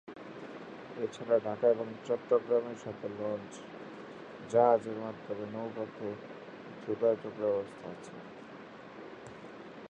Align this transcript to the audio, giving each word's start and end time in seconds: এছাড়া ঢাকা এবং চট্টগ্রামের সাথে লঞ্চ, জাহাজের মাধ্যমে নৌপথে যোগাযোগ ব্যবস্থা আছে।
এছাড়া 0.97 1.37
ঢাকা 1.39 1.65
এবং 1.67 1.87
চট্টগ্রামের 2.07 2.77
সাথে 2.77 3.07
লঞ্চ, 3.19 3.53
জাহাজের 4.51 4.97
মাধ্যমে 4.97 5.45
নৌপথে 5.53 6.09
যোগাযোগ 6.87 7.33
ব্যবস্থা 7.39 7.85
আছে। 7.89 8.13